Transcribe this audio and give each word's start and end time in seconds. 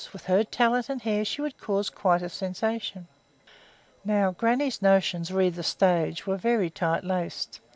With 0.13 0.25
her 0.25 0.43
talent 0.43 0.89
and 0.89 0.99
hair 1.03 1.23
she 1.23 1.43
would 1.43 1.59
cause 1.59 1.91
quite 1.91 2.23
a 2.23 2.29
sensation." 2.29 3.07
Now 4.03 4.31
grannie's 4.31 4.81
notions 4.81 5.31
re 5.31 5.51
the 5.51 5.61
stage 5.61 6.25
were 6.25 6.37
very 6.37 6.71
tightly 6.71 7.07
laced. 7.09 7.59